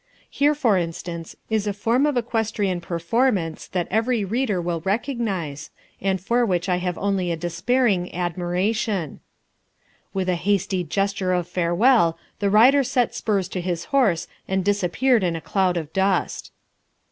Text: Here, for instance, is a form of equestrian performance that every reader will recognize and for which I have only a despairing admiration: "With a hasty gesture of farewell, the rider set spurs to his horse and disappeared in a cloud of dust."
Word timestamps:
Here, 0.31 0.55
for 0.55 0.79
instance, 0.79 1.35
is 1.51 1.67
a 1.67 1.73
form 1.73 2.07
of 2.07 2.17
equestrian 2.17 2.81
performance 2.81 3.67
that 3.67 3.87
every 3.91 4.25
reader 4.25 4.59
will 4.59 4.79
recognize 4.81 5.69
and 6.01 6.19
for 6.19 6.43
which 6.43 6.67
I 6.67 6.77
have 6.77 6.97
only 6.97 7.31
a 7.31 7.37
despairing 7.37 8.11
admiration: 8.11 9.19
"With 10.11 10.27
a 10.27 10.33
hasty 10.37 10.83
gesture 10.83 11.33
of 11.33 11.47
farewell, 11.47 12.17
the 12.39 12.49
rider 12.49 12.83
set 12.83 13.13
spurs 13.13 13.47
to 13.49 13.61
his 13.61 13.85
horse 13.93 14.27
and 14.47 14.65
disappeared 14.65 15.23
in 15.23 15.35
a 15.35 15.39
cloud 15.41 15.77
of 15.77 15.93
dust." 15.93 16.51